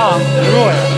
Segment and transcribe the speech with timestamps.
[0.00, 0.18] す
[0.52, 0.89] ごい